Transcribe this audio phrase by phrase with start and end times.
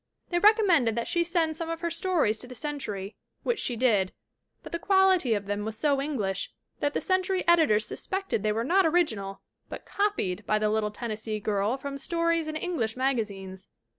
[0.31, 3.13] They recom mended that she send some of her stories to the Cen tury,
[3.43, 4.11] which she did,
[4.63, 8.63] but the quality of them was so English that the Century editors suspected they were
[8.63, 13.67] not original but copied by the little Tennessee girl from stories in English magazines.